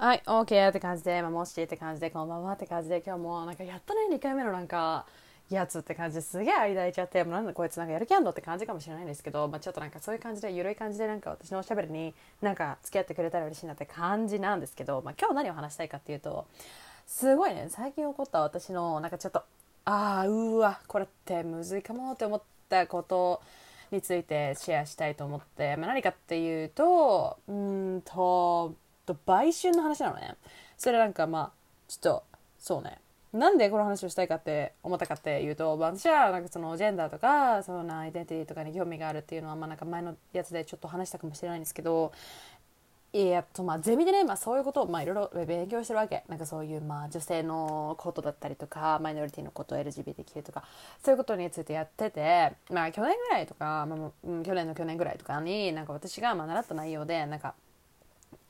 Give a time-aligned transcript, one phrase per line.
[0.00, 5.04] はい、OK って感じで、まあ、もしって感じで、こんばんはって感じで、今日もなんかやっとね、2回目のなんか、
[5.50, 16.46] やつって感じですげえ間空いちゃって、もうなんだこいつなんかやる気あんのって感じかもしれないんですけど、まあ、ちょっとなんかそういう感じで、ゆるい感じでなんか私のおしゃべりになんか付き合ってくれたら嬉しいなって感じなんですけど、まあ、今日何を話したいかっていうと、
[17.06, 19.40] すごいね、最近起こった私のなんかちょっと、
[19.84, 23.42] ああ、うわ、これってむずいかもって思ったこと
[23.90, 28.74] についてシェアしたいと思って、まあ、何かっていうと、うんと、
[29.26, 30.36] 売春の話なのね。
[30.76, 31.50] それなんかまあ、
[31.88, 32.24] ちょっと、
[32.58, 32.98] そうね。
[33.32, 42.12] なんでこの話をしたいかって思ったかっていうと、私はなんかそのジェンダーとか、そのアイデンティティとかに興味があるっていうのは、まあなんか前のやつでちょっと話したかもしれないんですけど、
[43.12, 50.62] えっとまあゼミでね、まあ、そういうことをまあいろいろ勉強してるわけなんかそういうまあ女性のことだったりとかマイノリティのこと LGBTQ とか
[51.02, 57.54] そういうことについてやっててまあ去年ぐらいとか、まあ、去年の去年ぐらいとかになんか私がまあ習った内容でなんか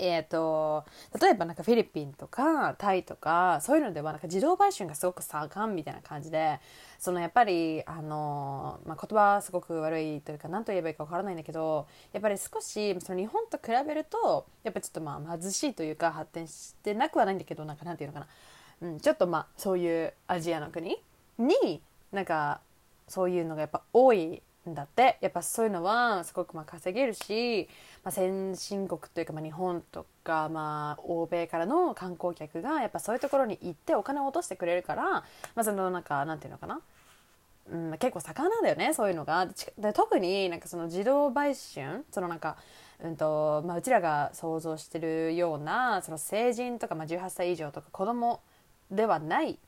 [0.02, 0.84] えーと、
[1.20, 6.58] 例えばなんかフィリピンとかタイとかそういうのではなんか自動売春がすごく盛んみたいな感じで
[6.98, 18.26] そのやっぱりあの、まあ、言葉はすごく悪いというか何と言えばいいか分からないんだけどやっぱり少しその日本と比べるとやっぱちょっとまあ貧しいというか発展してなくはないんだけどなんかなんていうのか
[18.80, 20.96] な、うん、ちょっとまあそういうアジアの国
[21.38, 22.60] になんか
[23.06, 25.18] そういうのがやっぱ多いんだって。
[25.20, 27.68] やっぱそういうのはすごくまあ稼げるし、
[28.04, 35.24] まあ、先進国というかまあ日本とかまあ欧米からの観光客がやっぱそういうところに行ってお金を落としてくれるから、ま
[35.56, 36.80] あ、そのなんかなんていうのかな。
[37.70, 39.46] うん、結構盛んなんだよねそういうのが。
[39.78, 42.56] で特になんかその自動売春そのなんか、
[43.02, 48.40] うんとまあ、うちらが想像してるようなその成人とか、まあ、18歳以上とか子供
[48.90, 49.58] ではない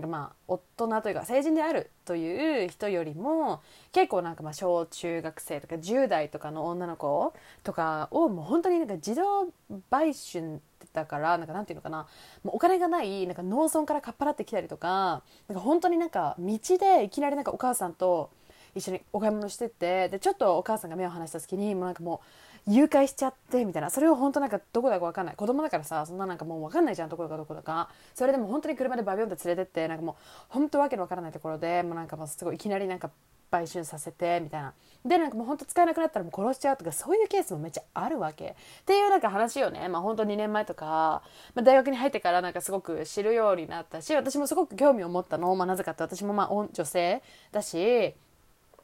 [0.00, 9.48] まあ大人というか成人であるという人よりも結構なんかまあ小中学生とか10代とかの女の子とかをもう本当になんか自動
[9.90, 10.60] 売春
[10.92, 12.06] だからなんかなんていうのかな。
[12.42, 18.30] もうお金がないなんか農村からかっぱらってきたりとかなんか本当になんか道でいきなりなんかお母さんと
[18.74, 22.20] 一緒にお買い物しててでちょっとお母さんが目を離した時にもうなんかも
[22.53, 23.90] う誘拐しちゃってみたいな。
[23.90, 25.36] それを本当なんかどこだか分かんない。
[25.36, 27.08] 子供だからさそんななんかもう分かんないじゃん。
[27.08, 27.90] どこだかどこだか。
[28.14, 30.14] それでも本当に車でバビョンって連れてってなんかもう
[30.48, 33.10] 本当わけの分からないところでもうなんかもうすごいいきなりなんか
[33.50, 34.72] 売春させてみたいな。
[35.04, 38.56] でなんかもう本当使えなくなったらもう殺しちゃうとかそういうケースもめっちゃあるわけ。
[38.80, 39.88] っていうなんか話をね。
[39.88, 41.22] まあ本当2年前とか、
[41.54, 48.14] まあ、大学に入ってからなんかすごく知るようになったし私もすごく興味を持ったの、まあ、なぜかって私もまあ女性だし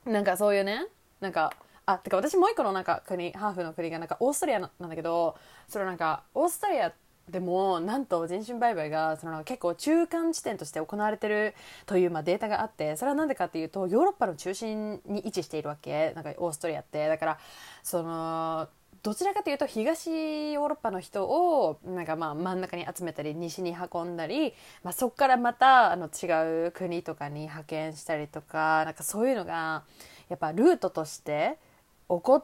[0.05, 0.87] なんかそういうね
[1.21, 1.53] なんか
[1.95, 5.37] あてか私もう一個のなんか国ハーフの国がなんかオーストリアなんだけど
[5.69, 6.93] それなんかオーストリア
[7.31, 11.55] でもなんと人身売買がその結構中間地点として行われてる
[11.87, 17.09] というまあデータがあってそれは何でかっていうとヨーロッパの中心に位置しているわけなんかオーストリアって。
[17.09, 17.39] だから
[17.83, 18.69] その
[19.03, 20.11] どちらかというと東
[20.53, 24.53] ヨーロッパの人をなんかまあ真ん中に集めたり西に運んだり、
[24.83, 29.85] まあ、そこからまたあの違う国とかに派遣したりとかなんかそういうのが
[30.29, 31.57] やっぱルートとして
[32.19, 32.43] 行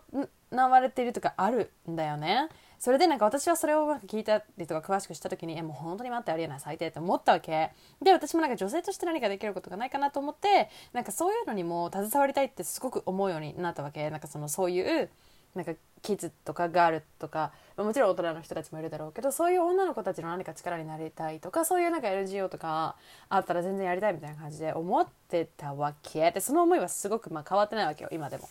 [0.50, 2.48] われているとかあるんだよね。
[2.78, 7.70] それでなんか私はそれを聞いたりとか詳しくした時にえもう本当に待ってありえない最低って思ったわけ
[8.02, 15.08] で私もなんか女性として何かできることがないかなと思ってなんかそういうのにも携わりたいってすごく思うようになったわけなんかそのそういう
[15.56, 15.72] なんか
[16.02, 22.94] キッズとかガールとかもちろん大人の人たちもいるだろうけどそういう女の子たちの何か力になりたいとかそういうなんか NGO とか
[23.28, 26.30] あったら全然やりたいみたいな感じで思ってたわけ。
[26.30, 28.48] でその思いはすごくまあ変わってないわけよ今でも。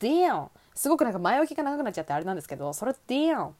[0.00, 0.50] ディオン。
[0.74, 3.54] すごくなんか前置きが長くなっちゃってあれなんですけどそれディオン。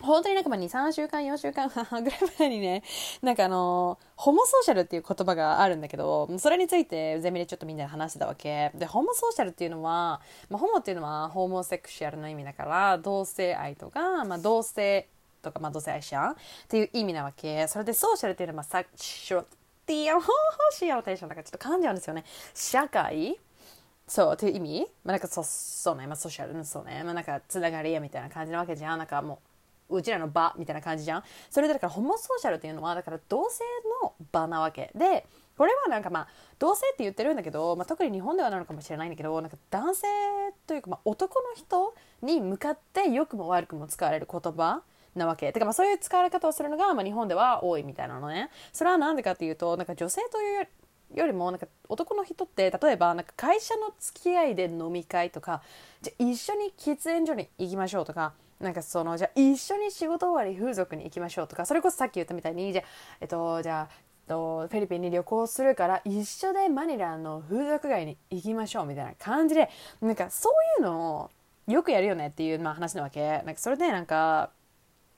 [0.00, 1.74] 本当になんかまあ2、3週間、4週間 ぐ
[2.10, 2.82] らい前にね、
[3.22, 8.70] なんかあのホモソーシャルっていう言葉があるんだけど、それについてゼミでちょっとみんなで話してたわけ。
[8.74, 15.08] で、ホモソーシャルっていうのは、まあ、ホモっていうのはホモセクシャルの意味だから、同性愛とか、まあ、同性
[15.42, 17.66] とか、まあ、同性愛者っていう意味なわけ。
[17.68, 19.44] それでソーシャルっていうのは、まあ、サクシュ
[19.86, 20.30] ティアホ
[20.72, 22.24] シアロテーションだかちょっと噛んじゃうんですよね。
[22.54, 23.38] 社会？
[24.06, 24.86] そうっていう意味？
[25.04, 27.02] まあなんかそそうね、まあソーシャル、そうね。
[27.04, 27.92] まあなんかつながり？
[27.92, 28.98] やみたいな感じなわけじゃん。
[28.98, 29.38] なんかもう
[29.90, 33.64] うちらの場みたいな感じじゃんそれでだからホモソーシャルっていうのはだから同性
[34.02, 35.26] の場なわけで
[35.56, 36.28] これはなんかまあ
[36.58, 40.06] 同性って言ってるんだけど、まあ、特に日本ではなのかもしれないんだけどなんか男性
[40.66, 44.82] というかまあ男の人に向かって良くも悪くも使われる言葉
[45.14, 45.52] なわけ。
[45.52, 48.48] てかまあそういう使われ方をするのがまあ日本では多いみたいなのね。
[48.72, 50.68] それは何でかっていうとなんか女性という
[51.14, 55.62] よりもなんか男の人って例えばなんか会社の付き合いで飲み会とか
[56.02, 62.84] じゃ一緒に喫煙所に行きましょうとかなんかそのじゃあ一緒に仕事終わり風俗に行きましょうとかそれこそさっき言ったみたいにじゃあ
[63.20, 63.88] えっとじゃ
[64.30, 69.68] とフィリピンに旅行するから一緒でマニラの風俗街に行きましょうみたいな感じで
[70.00, 71.30] なんかそういうのを
[71.72, 73.20] よくやるよねっていう、まあ、話なわけ。
[73.20, 74.50] なんかそれでなんか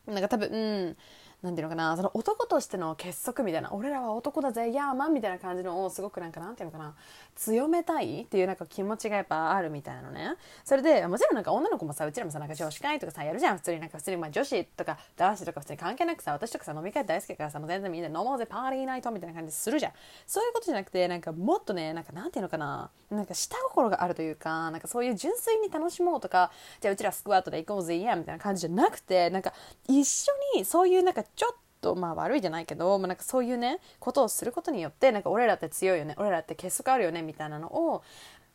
[0.06, 0.56] なんか多分、う
[0.90, 0.96] ん、
[1.42, 6.94] なんていうのかなその男としての結束みたいな俺らは男だぜヤーマンみたいな感じのをすごくなんかなんていうのかな
[7.34, 10.34] 強めたいっていうなんか気持ちがやっぱあるみたいなのね。
[10.64, 13.80] それでもちろんなんか女の子もさうちらもさなんか女子会とかさやるじゃん普通に。
[13.80, 19.92] なんか普通にまあ女子とか男子とか普通に関係なくさ私とかさ飲み会大好きだからさもう全然みんな飲もうぜパーティーナイトみたいな感じするじゃん。
[20.26, 26.50] そういうことじゃなくてなんかもっとねなんかなんていうのかななんか下心があるというかなんかそういう純粋に楽しもうとか
[26.80, 29.52] じゃあうちらスクワットで行こうぜいやみたいな感じじゃなくてなんか
[29.88, 38.02] 一緒にそういうなんかちょっとまあ悪いじゃないけど、まあ、なんかそういうねことをすることによってなんか俺らって強いよね俺らって結束あるよねみたいなのを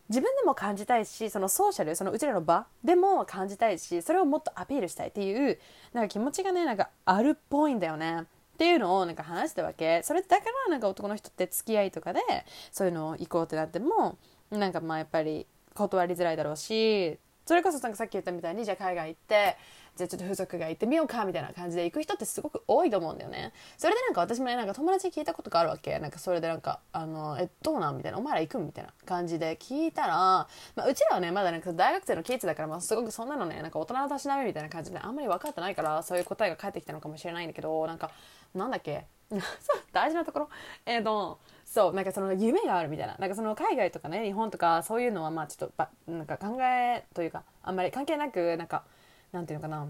[0.10, 5.60] 自分でも感じたいしそのソーシャルそのうちらの場でも感じたいしそれをもっとアピールしたいっていう
[5.94, 8.22] なんか気持ちがねなんかあるっぽいんだよね。
[8.22, 12.22] っていうのをなんか話したわけそれだからなんか男の人って付き合いとかで
[12.72, 14.18] そういうのを行こうってなっても
[14.50, 15.46] なんかまあやっぱり
[15.76, 19.58] 断りづらいだろうしそれこそなんかさっき言ったみたいにじゃあ海外行って
[19.98, 23.52] じゃあちょっと風俗が行ってみようかみたいな感じで行く人ってすごく多いと思うんだよね。
[23.78, 26.00] それでなんか私もねなんか友達に聞いたことがあるわけ。
[26.00, 30.48] なんかそれでなんかあのえどうなんみたいなお前ら行くみたいな感じで聞いたら、ま
[30.78, 38.12] あ、うちらはねまだなんか大学生のキッズだから、まあ、すごくそんなのねなんか大人のたしなみみたいな感じであんまり分かってないからそういう答えが返ってきたのかもしれないんだけどなんか
[38.54, 39.06] なんだっけ？
[39.92, 40.50] 大事なところ？
[40.86, 43.16] えっ、ー、とそうなんかその夢があるみたいな。
[43.18, 48.84] なんかその海外とかね日本とかそういうのはまあちょっとなんか考えというかあんまり関係なくなんか
[49.32, 49.88] なんていうのかな。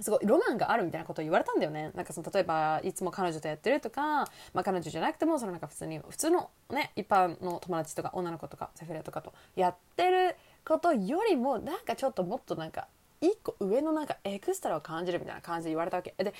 [0.00, 1.90] すごいロマンがあるみたいなことを言われたんだよね。
[1.94, 4.02] なんかその例えばいつも彼女とやってるとか、
[4.52, 10.36] まあ、彼女じゃなくてもそのなんか普通に普通のね一般の友達とか女の子とかセフレとかとやってる
[10.66, 12.88] ことよりもなんかちょっともっとなんか
[13.22, 16.14] 一個上のなんかエクストラを感じるみたいな感じで言われたわけ。
[16.18, 16.34] で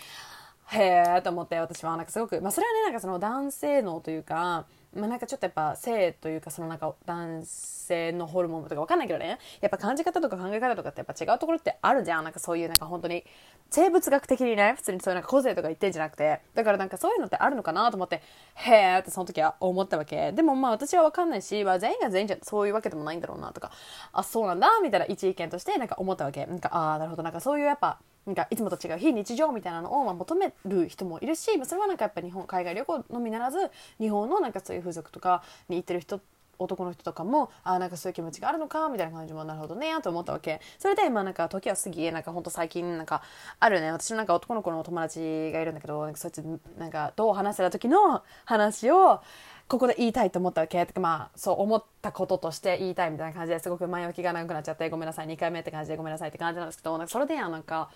[0.69, 4.66] へえと思って私はなんかすごく、まあ、それはねなんかその男性脳というか
[4.96, 9.38] まあ、なんかちょっとやっぱ性というかそのなんか男性のホルモンとかわかんないけどね。
[9.60, 12.25] やっぱ感じ方とか考え方とかってやっぱ違うところってあるじゃん。
[12.25, 13.25] なんかそういうなんか本当に
[13.70, 16.40] 生物学的にね普通にそういうなんか個性とか言ってんじゃなくて。
[16.54, 18.22] だからなんかそういうのってあるのかなと思って
[18.54, 20.32] へえってその時は思ったわけ。
[20.32, 23.70] でもまあ私はわかんないし、まあ、全員が全員じゃそういうわけでもないんだろうなとか
[24.12, 26.46] あそうなんだみたいな一意見としてなんか思ったわけ。
[26.46, 27.22] なんかああなるほど。
[27.22, 33.70] なんかそういうやっぱなんかいつもと違う非日常みたいなのをま求める人もいるし、まあ、それはなんかやっぱ日本海外旅行のみならず
[34.00, 36.20] 日本のなんかそういう風俗とかに行ってる人
[36.58, 40.61] 男の人とかもあなんかそういう気持ちがあるのかみたいな感じもなるほどねと思ったわけ。
[40.78, 43.23] それでまあなんか時は過ぎなんかほんと最近なんか
[43.61, 46.43] あるね私のなんか男の子の友達がいるんだけどなんかそいつ
[46.79, 49.20] なんかどう話せた時の話を
[49.69, 50.84] ここで言いたいと思ったわけ。
[50.87, 57.90] とかまあそう思ったこととして言いたいみたいな感じですごく前置きが長くなっちゃってごめんなさい2回目って感じでごめんなさいって感じなんですけどなんかそれでやなんか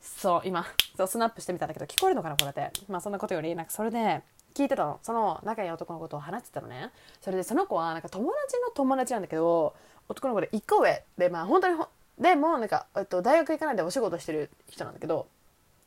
[0.00, 0.66] そう今
[0.96, 2.70] そうスナップしてみたんだけど聞こえるのかなこれって。
[2.88, 4.22] まあそんなことよりなんかそれで
[4.54, 4.98] 聞いてたの。
[5.02, 6.90] その仲いい男のことを話してたのね。
[7.20, 9.74] それでその子はなんか友達の友達なんだけど
[10.08, 11.78] 男の子で1個上でまあ本当に
[12.18, 15.28] でもなんか、えっと、大学行かないでお仕事してる人なんだけど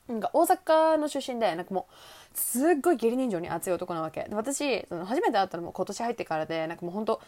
[0.08, 4.24] なんか大阪の出身でなんかもうすっごい義理人情に熱い男なわけ。
[4.24, 7.22] で私その初めて会ったのも今年入ってからでなんかもう本当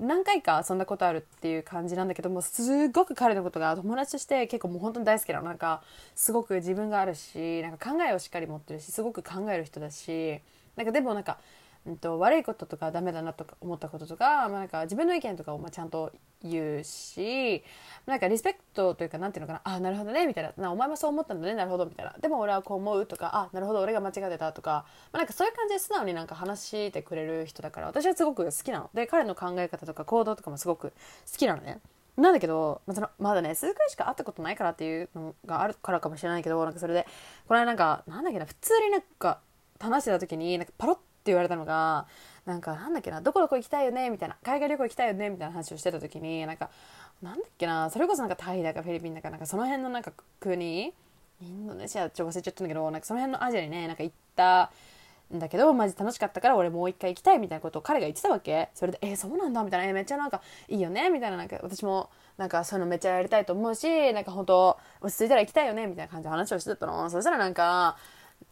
[0.00, 5.44] 何回か遊んだことあるっていう感じなんだけどもすごく彼のことが友達として結構もう本当に大好きなの。
[5.44, 5.82] なんか
[6.14, 10.40] すごく自分があるしなんか考えをしっかり持ってるしすごく考える人だし
[10.76, 11.38] なんかでもなんか
[11.86, 16.12] うんと、悪いこととかダメだなとか思ったこととか,、まあ、なんか自分の意見とかをまあちゃんと
[16.42, 17.62] 言うし
[18.06, 20.52] なんかリスペクトというかなんていうのかなあなるほどねみたいな。
[20.56, 22.14] なお前もそう思ったんだねなるほどみたいな。
[22.20, 28.90] でも俺はこう思うとかあなるほど俺が間違ってたとか、まあ、なんかそういう感じで素直になんか話してくれる人だから私はすごく好きなの。
[28.94, 31.80] で彼の考え方とか行動とかもすごく好きなのね。
[32.16, 37.06] なんだけど、まあ、そのまだね数回しか会ったことないからっていうのがあるからかもしれないけどなんかそれで
[37.48, 39.40] これなんかなんだっけな普通になんか
[39.78, 40.98] 話してた時になんかパロッ
[41.30, 42.06] 言われたのが
[42.46, 46.70] なんかなんだっけなどこどこ行きたいよねみたいな海外旅行行きたいよねみたいな話をしてた時になんか
[47.22, 50.92] なんだっけなそれこそなんかタイだかフィリピンだかなんかその辺のなんか国
[51.42, 54.70] インドネシアちょっと忘れちゃったんだけどなんかその辺のアジアにねなんか行った
[55.34, 58.68] んだけどマジ楽しかったから俺もう一回行きたいみたいなことを彼が言ってたわけ。
[58.74, 67.08] それで「えー、そうなんだ」みたいな「えー、めっちゃなんかいいよね」みたいななんか私もなんかそういうのめっちゃやりたいと思うしなんか本当落ち着いたら行きたいよねみたいな感じで話をしてたの。
[67.10, 67.96] そしたらなんか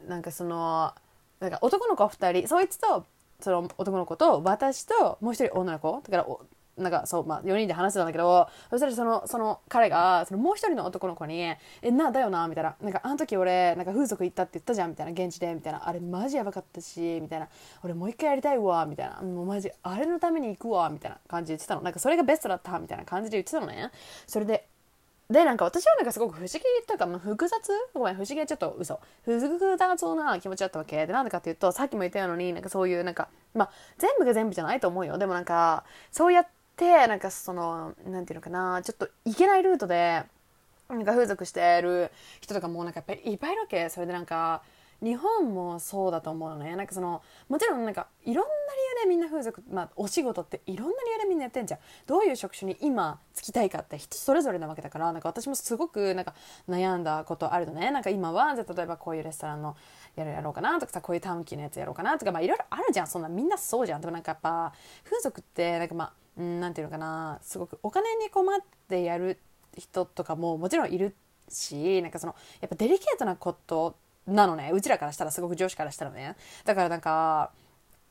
[0.07, 0.95] なんかその
[1.41, 3.07] なんか男の子2人そいつと
[3.41, 6.03] その男の子と私ともう一人女の子。
[6.09, 6.37] だから
[6.79, 11.41] なんかそう、まあ、4人で話してたんだけどそしたらそのその彼がそのもう一人の男の子に
[11.83, 15.13] 「えなだよな」みたいな「なんかあの時俺なんか風俗行ったって言ったじゃん」みたいな。
[15.13, 17.49] 現地でみたいな「あれマジやばかったし」みたいな
[17.83, 21.83] 「俺もう一回やりたいわ」みたいな「もうマジあれのために行くわ」みたいな感じで言ってたの。
[21.83, 23.91] なんかそれがベストだったみたいな感じで言ってたのね。
[24.27, 24.69] それで
[25.31, 27.71] でなんか私はなんかすごく不思議というか、まあ、複雑？
[27.93, 28.99] ごめん不思議はちょっと嘘。
[29.25, 35.19] 複雑な気持ちだったわけでなんでかっていうとさっきも言ったようになんかそういうなんかまあ全部が全部じゃないと思うよ。
[35.19, 40.23] でもなんかそうやってなんかそのなんていうのかなちょっといけないルートで
[40.89, 43.91] なんか風俗してる人とかもなんかやっぱりいっぱいいるわけ。
[43.91, 44.63] それでなんか
[45.01, 46.75] 日本もそうだと思うのね。
[46.75, 48.51] なんかそのもちろんなんかいろんな理
[49.01, 51.81] 由でみんな風俗、まあ、お仕事っていろんな理由でみんなやってんじゃん。
[52.07, 56.35] どういう職種に今就きたいかって人それぞれなわけだからなんか私もすごくなんか
[56.69, 57.91] 悩んだことあるのね。
[57.91, 59.77] なんか今はじゃ例えばこういうレストランの
[60.17, 63.07] やるやろうかなとかさこういう短期のやつやろうかなとかまあいろいろあるじゃん。
[63.07, 64.01] そんなみんなそうじゃん。
[64.01, 64.73] でもなんかやっぱ
[65.05, 67.39] 風俗ってなんかまあうんなんていうのかな。
[67.43, 69.39] すごくお金に困ってやる
[69.77, 71.15] 人とかももちろんいる
[71.49, 74.71] しなんかそのやっぱデリケートなことってなのね。
[74.73, 76.37] うちらからしたらすごく上司からしたらね。
[76.65, 77.51] だからなんか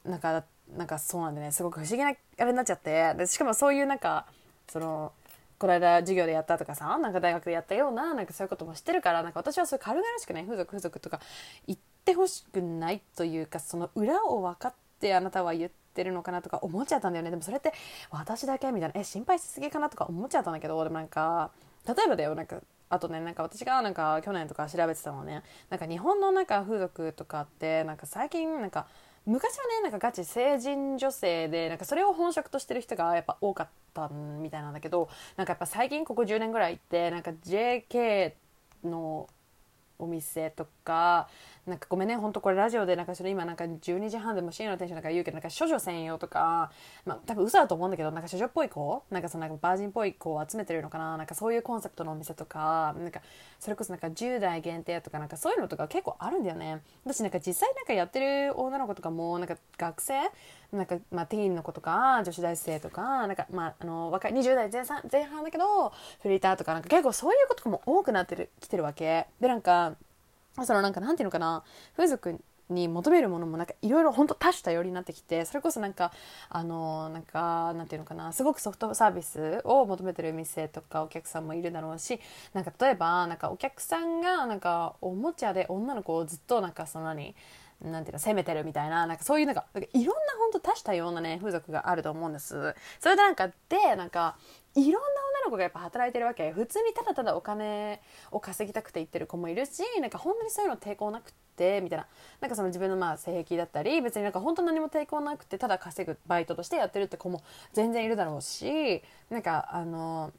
[0.03, 0.43] なんか
[0.75, 1.51] なんかそうなんでね。
[1.51, 3.13] すごく不思議なあれになっちゃって。
[3.13, 4.25] でしかもそういうなんか
[4.67, 5.13] その
[5.59, 11.19] この間授業でやったとかさなんか大学でやったようななんかそういうことも知ってるからなんか私はそういう軽々しくね風俗風俗とか
[11.65, 17.31] 言ってほしくないというかその裏を分かってあなたは言ってるのかなとか思っちゃったんだよね。
[17.31, 17.73] でもそれって
[18.11, 18.99] 私だけみたいな。
[18.99, 21.51] え心配しすぎかなとか思っちゃったんだけどでもなんか
[21.87, 28.87] 例えばだよなんかあとねなんか私がなんか去年とか調べてたのはねなんか日本のなんか風俗とかってなんか最近なんか
[29.25, 38.33] 昔はねなんかガチ成人女性でなんかそれを本職としてる人がやっぱ多かったみたいなんだけどなんかやっぱ最近ここ10年ぐらいってなんか JK
[38.85, 39.27] の
[39.99, 41.27] お店とか
[41.65, 46.71] なんかごめんね本当これラジオでなんかそれ今なんか12時半でも深夜のテンションなんか言うけどなんか処女専用とか
[47.05, 53.21] まあ多分嘘だと思うんだけどなんか処女っぽい子なんかそのなんかバージンっぽい子を集めてるのかななんかそういうコンセプトのお店とかなんか
[53.59, 56.81] それこそなんか10代限定とかなんかそういうのとか結構あるんだよね。
[57.03, 60.13] 私なんか実際なんかやってる女の子とかもなんか学生
[60.71, 69.27] なんかまあティーンの子とか女子大生とかなんかまああの若い20代前半前半だけどフリーターとかなんか結構そういうことも多くなってるきてるわけ。
[69.39, 69.95] でなんか
[70.65, 71.63] そのなんかなんていうのかな
[71.95, 76.11] 風俗に求めるものもなんかいろいろ本当多種多様になってきてそれこそなんか
[76.49, 82.19] あのなんかなんていうのかなすごくソフトサービスを求めてる店とかお客さんもいるだろうし
[82.53, 87.35] なんか例えばなんかお客さんがなんかおもちゃで女の子をずっとなんかその何
[87.81, 92.75] なんていうの攻めてるみたいななんかそういうなんかいろんな本当多種多様なね風俗があると思うんです。
[92.99, 94.35] それでなんかでなんか
[94.73, 96.51] いろんな女の子がやっぱ働いてるわけ。
[96.51, 102.07] 普通にただただお金を稼ぎたくて行ってる子もいるしなんか本当にそういうの抵抗なくてみたいな。
[102.41, 107.43] なんかその自分のまあ性癖だったり別になんか本当何も抵抗なくてただ稼ぐバイトとしてやってるって子も
[107.73, 110.31] 全然いるだろうしなんかあの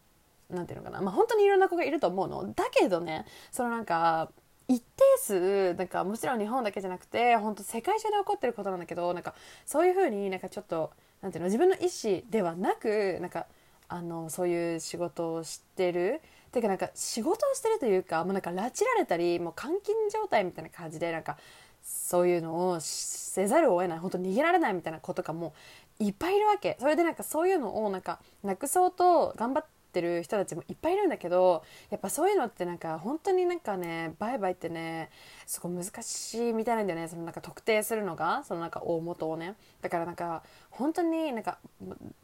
[0.51, 1.01] なんていうのかな。
[1.01, 2.53] まあ本当にいろんな子がいると思うの。
[2.53, 4.31] だけどねそのなんか
[4.69, 4.85] 一定
[5.19, 9.35] 数なんかもちろん日本だけじゃなくて本当世界中で起こってることなんだけどなんか
[9.65, 10.91] そういうふうになんかちょっと
[11.23, 13.47] なんていうの自分の意思ではなくなんか
[13.89, 16.21] あのそういう仕事をしてる。
[16.51, 21.37] ていうかなんか仕事をしてるというかもうなんか拉致られたりもう監禁状態みたいな感じでなんか
[21.83, 23.99] そういうのをせざるを得ない。
[23.99, 25.53] 本当逃げられないみたいな子とかも
[25.99, 26.77] いっぱいいるわけ。
[26.81, 35.11] それでなんかそういうのをなんかなくそうと頑張っててる人たちもいっぱいいるんだけどやっぱそういうのってなんか本当になんかねバイバイってね
[35.47, 37.09] すごい難しいみたいなんだよね。
[37.09, 39.55] そのなんか特定するのがそのなんか大元をね。
[39.81, 41.59] だからなんか本当になんか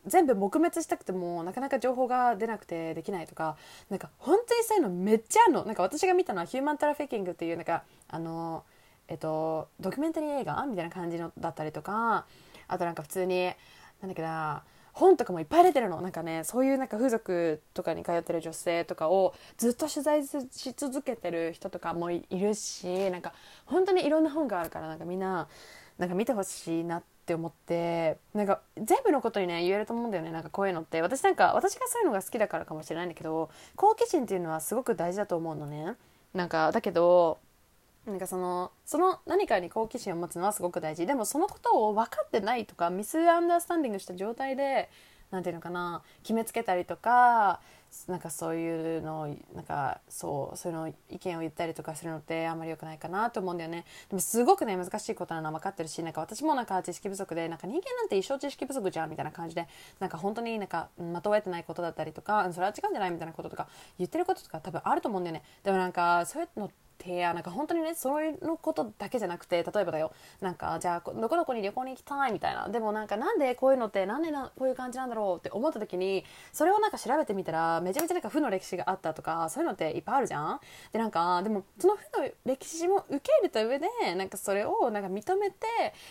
[0.07, 3.57] 全部撲滅したくてもなかなか情報が出なくてできないとか
[3.91, 5.65] なんか本当にそういうのめっちゃあるの。
[5.65, 8.65] なんか私が見たのはヒューマントラフィキングっていうなんかあの
[9.09, 12.27] えっとドキュメンタリー映画みたいな感じのだったりとか
[12.69, 13.47] あとなんか普通に
[14.01, 14.63] なんだっけな
[14.95, 16.01] 本とかもいっぱい出てるの。
[16.01, 20.39] なんかねそういうなんか風俗とかに通ってる女性とかをずっと取材し
[20.77, 23.35] 続けてる人とかもいるしなんか
[23.67, 25.49] 本当にいろんな本があるからなんかみんな
[25.99, 31.03] なんか見てほしいなって思ってなんか全部のことにね言えると思うんだよねなんかこういうのって。
[31.03, 35.97] 私なんか私がそういうのが好きだからかもしれないんだけど好奇心っていうのはすごく大事だと思うのね。
[36.35, 37.39] なんかだけど
[38.07, 41.07] なんかそのその何かに好奇心を持つのはすごく大事。
[41.07, 44.91] でもそのことを分かってないとかミスアンダースタンディングした状態で
[45.31, 47.61] 何て言うのかな決めつけたりとか
[48.09, 53.85] なんかそういうのをなんかそうそういうの意見を言ったりとかするのってあんまり良くないかなと思うんだよね。
[54.09, 59.67] でもすごくね難しいことなのは分かってるしなんか私もなんか知識不足でなんか人間なんて一生知識不足じゃんみたいな感じで
[60.01, 63.69] なんか本当になんかまとえてないことだったりとかそれは違うんじゃないみたいなこととか
[63.99, 65.43] 言ってることとか多分あると思うんだよね。
[65.63, 66.75] でもなんかそういうの提
[67.27, 70.13] 案なんか本当にねそういうことだけじゃなくて例えばだよ。
[70.41, 72.69] なんかじゃあどこどこに旅行に行きたいみたいな。
[72.69, 80.61] でもなんかなんでこういうのってなんでなこういう感じなんだろうって思った時にそれをなんか調べてみたらめちゃめちゃなんか負の歴史があったとかそういうのっていっぱいあるじゃん。
[80.93, 85.67] でなんかでもその負の歴史も受け入れた上でなんかそれをなんか認めて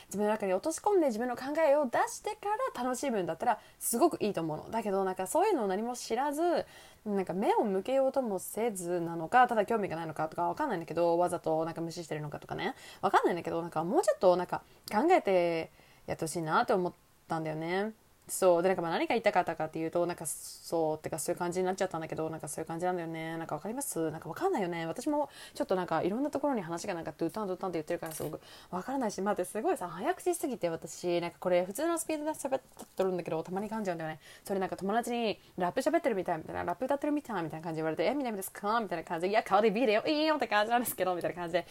[0.08, 4.72] 自分の中に落とし込んで自分の考えを出してから楽しむんだったらすごくいいと思うの。
[4.72, 6.66] だけどなんかそういうのを何も知らず
[7.06, 12.76] なんか目を向けようともせずなのかただ興味がないのかとかわかんないんだけどわざとなんか無視してるのかとかね。
[13.02, 15.72] わかんないんだけどなんかもうちょっとなんか考えて
[16.06, 16.94] やってほしいなって思っ
[17.28, 17.94] たんだよね。
[18.28, 18.64] そう。
[18.64, 23.38] でなんかまあ何が言いたかったかっていうとなんかそうってかそういう感じになっちゃったんだけどなんかそういう感じなんだよね。
[23.38, 24.12] なんかわかります？
[24.12, 24.86] なんかわかんないよね。
[24.86, 28.40] 私もちょっとなんかいろんなところに話がなんかドゥタンドゥタンって言ってるからすごく
[28.72, 32.62] わからないし待ってすごいさ早口すぎて私なんかこれ普通のスピードで喋っ
[32.96, 34.20] てるんだけどたまに噛んじゃうんだよね。
[34.46, 38.80] それなんか友達にラップ喋ってるみたいみたいなラップ歌ってるみたいみたいな感じ言われてえみなですか？
[38.80, 41.68] みたいな感じいや顔でビデオいいよって感じなんですけどみたいな感じで。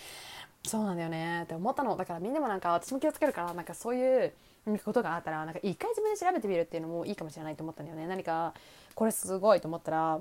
[0.65, 1.43] そうなんだよね。
[1.43, 1.97] って思ったの。
[1.97, 4.33] だからみんなもなんか私も気をつけるからなんかそういう
[4.85, 8.07] ことがあったらなんか一回自分で調べてみるっていうのもいいかもしれないと思ったんだよね。
[8.07, 8.55] 何か
[8.95, 10.21] これすごいと思ったら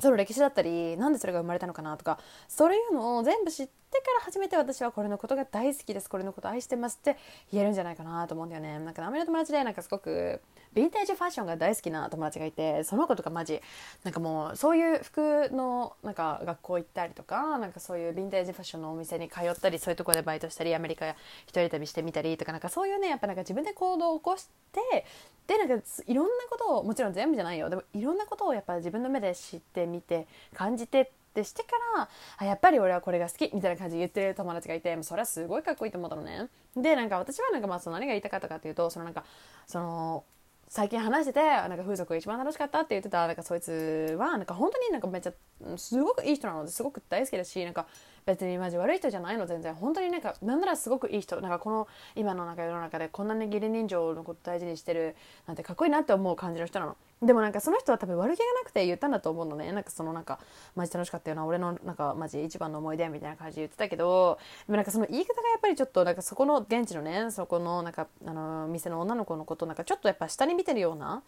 [0.00, 6.08] その歴史だったりなんでそれが生まれたのかなとかそういうのを全部知ってから初めて私はこれのことが大好きです。
[6.08, 7.16] これのこと愛してますって
[7.52, 8.78] 言えるんじゃないかなと思うんだよね。
[8.78, 10.40] なんかアメの友達でなんかすごく
[10.74, 13.60] ヴィンテージファッションが大好きな友達がいてその子とかマジ
[14.04, 21.08] なんかもうそういう服のなんか学校行ったりとかなんかそういうヴィンテージファッションのお店に通ったりそういうとこでバイトしたりアメリカ
[21.46, 25.04] 一人旅してみたりとかなんかそういうねやっぱなんか自分で行動を起こして
[25.46, 27.68] でなんかいろんなことをもちろん全部じゃないよ。
[27.68, 36.48] でもいろんなことをやっぱ自分の目で知ってみて感じてってしてからあやっぱり俺はこれが好きみたいな感じで言ってる友達がいてそれはすごいかっこいいと思ったのね。
[36.76, 39.24] でなんか私はなんかまあその何が言いたかったかっていうとそのなんか
[39.66, 40.24] その
[40.68, 45.32] 最近話しててなんか風俗が一番楽しかったって言ってたなんかそいつはなんか本当になんかめっちゃ
[45.76, 47.88] すごくいい人なのですごく大好きだしなんか
[48.24, 49.74] 別にマジ悪い人じゃないの全然。
[49.74, 51.40] 本当になんかなんならすごくいい人。
[51.40, 55.16] なんかこの今のなんか世の中でこんなに義理人情のこと大事にしてる
[55.48, 56.96] なんてかっこいいなって思う感じの人なの。
[57.22, 59.70] でもなんかその人は多分悪気がなくて言ったんだと思うのね。
[59.72, 60.38] なんかそのなんか
[60.74, 64.38] マジ楽しかったよな俺のなんかマジ一番の思い出みたいな感じで言ってたけど。
[64.66, 71.22] でもなんかその言い方がやっぱりちょっとなんかそこの現地のねそこのなんかあの店の女の子のことなんかちょっとやっぱ下に見てるような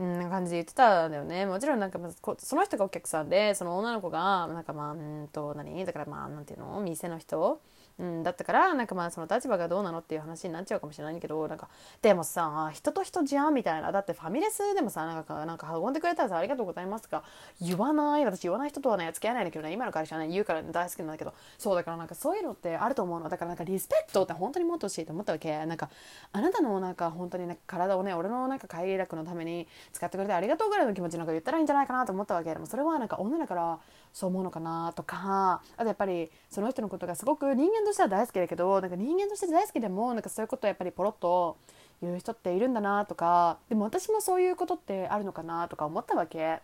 [0.00, 1.44] うん、感じで言ってたんだよね。
[1.44, 1.98] もちろんなんか
[2.38, 5.84] その人がお客さんでその女の子がなんかまあうんと何？
[5.84, 6.80] だからまあなんていうの？
[6.80, 7.60] 店の人
[7.98, 11.68] うん、だったからなんかまあその立場がどうなのっていう話になっちゃうかもしれないけどなんか
[12.00, 17.24] でもさ人と人じゃんみたいなだってファミレスでもさなんかなんか運んでくれたらさありがとうございますか
[17.60, 18.24] 言わない。
[18.24, 23.28] 私言わない人とはね付き合えないんだけどね今の会社はね言うから、大好きなんだけどそうだからなんかそういうのってあると思うの。
[23.28, 25.66] だからなんかリスペクトって本当に持ってほしいと思ったわけ。
[25.66, 25.90] なんか
[26.32, 32.52] あなたのなんか本当にね体をね俺のなんか快楽のために使ってくれてありがとうぐらいの気持ちなんか言ったらいいんじゃないかなと思ったわけ。
[32.52, 33.78] でもそれはなんか女だから
[34.12, 41.56] そう思うのかなとかあとやっぱりその人のことがすごく人間としては大好きだけどなんか人間として大好きでもなんかそういうことをやっぱりポロッと
[42.02, 46.60] 言う人っているんだなとかでも私もそういうことってあるのかなとか思ったわけ。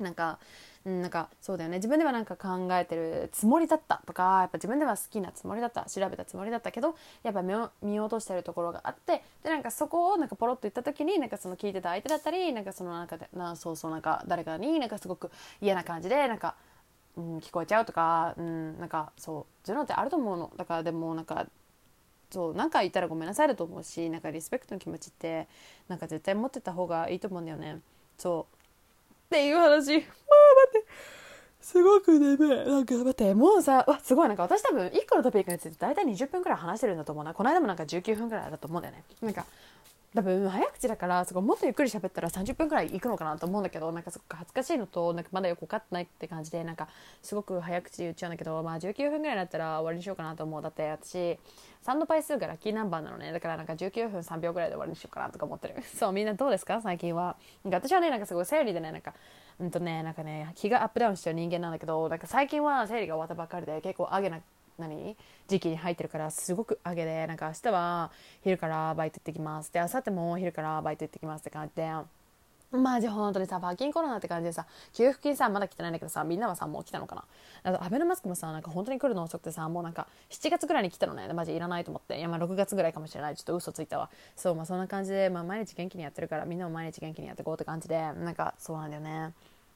[0.00, 0.38] なんか
[0.84, 1.76] なんかそうだよね。
[1.76, 16.56] 自分ではなんか考えてるつもりだったとかやっぱ自分では好きなつもりだった調べたつもりだったけどやっぱ見見落としてるところがあってでなんかそこをなんかポロッと言った時になんかその聞いてた相手だったりなんかその中でなそうそうなんか誰かになんかすごく嫌な感じでなんか
[17.16, 20.52] うん、聞こえちゃうとか、うん、なんかそうそういうのってあると思うの。
[20.56, 21.46] だからでもなんか
[22.30, 25.46] そう何か言ったらごめんなさいだと思うしなんかリスペクトの気持ちって
[25.88, 27.80] なんか絶対持ってた方がいいと思うんだよね。
[28.18, 28.61] そう。
[29.32, 29.66] っていう話。
[29.66, 30.86] まあ待って。
[31.62, 34.28] すごく眠いなんか待ってもうさわすごい。
[34.28, 37.32] なんか私多分1個のトピックについて大体20分くらい話してるんだと思うな。
[37.32, 39.04] この間もなんか19分くらいだと思うんだよね。
[39.22, 39.46] なんか
[40.14, 46.88] 多分早口だからそこもっとゆっくり喋ったら30分くらい行くのかなと思うんだけどなんかすごく恥ずかしいのとなんかまだよく分かってないって感じでなんか
[47.22, 51.38] すごく早口言っちゃうんだけどまあ19分ぐらいだったら終わりにしようかなと思うだって私
[51.84, 53.32] 3の倍数がラッキーナンバーなのね。
[53.32, 55.82] だからなんか19分3秒ぐらいで終わりにしようかなとか思ってる。
[55.98, 56.80] そうみんなどうですか？
[56.80, 57.36] 最近は。
[57.64, 59.14] なんか私はねなんかすごい生理でねなんか
[59.58, 64.40] うんとねなんかね気がアップダウンしちゃう人間なんだけどなんか最近は生理が終わったばっかりで結構上げな
[64.82, 65.16] 何？
[65.48, 68.10] 時期に入ってるからすごく上げでなんか明日は
[68.44, 71.90] 昼からバイト行ってきますで明後日も昼からバイト行ってきますって感じで
[72.74, 74.64] マジ本当にさ、パーキンコロナって感じでさ、
[74.94, 77.24] 給付金さ、まだ来てないんだけどさ、みんなはさ、もう来たのかな？
[77.64, 81.30] あと、アベノマスクもさ、なんか本当に来るの遅くてさ、もうなんか、7月ぐらいに来たのね。
[81.34, 82.18] マジいらないと思って。
[82.18, 83.36] いや、まあ6月ぐらいかもしれない。
[83.36, 84.08] ちょっと嘘ついたわ。
[84.36, 89.34] そう、まあそんな感じで、まあ毎日元気にやってるから、みんなも毎日元気にやっていこうって感じで、なんか、そうなんだよね。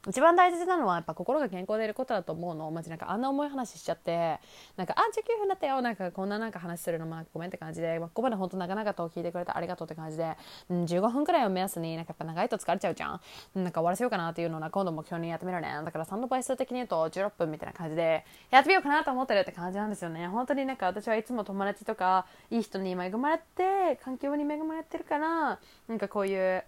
[0.08, 2.70] 一番大切なのはやっぱ心が健康でいることだと思うの。
[2.70, 4.38] マジなんかあんな重い話しちゃって
[4.76, 10.36] なんかあ19分だったよなんかこんななんか話するのもごめんって感じで、まあ、ここまで本当長々と聞いてくれてありがとうって感じで、
[10.70, 13.20] うん、15分くらいを目安になんかやっぱ長いと疲れちゃうじゃん。
[13.54, 15.68] なんか終わらせようかなっていうのを今度目標にやってみるね。
[15.84, 20.28] だから3の倍数的に言うと16分みたいな感じでやってみようかなと思ってるって感じなんですよね。
[20.28, 26.64] 本当になんか私はいつも友達とかいい人に恵まれて環境に恵まれてるからなんかこういう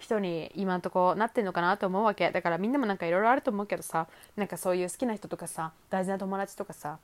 [0.00, 2.30] 人に今んとこなってんのかなと思うわけ。
[2.32, 6.98] だからみんなもなんかいろいろあると思うけどさなんかそういう好きな人とかさ大事な友達とかさ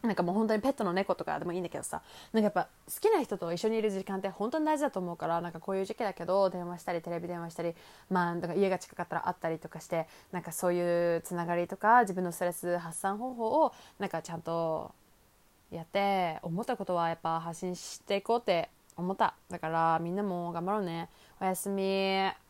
[0.00, 7.74] なんかもう本当にペットの猫とかでもいいんだけどさなんかやっぱ好きな人と一緒にいる時間って本当に大事だと思うからなんかこういう時期だけど電話したりテレビ電話したり
[8.08, 14.92] まあだか家が近かったら会ったりとかしてなんかそういうつながりとか自分のストレス発散方法をなんかちゃんと
[15.72, 19.34] やって思ったことはやっぱ発信していこうって思った。
[19.50, 21.08] だからみんなも頑張ろうね。
[21.40, 22.47] おやすみ